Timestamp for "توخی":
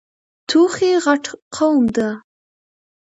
0.49-0.91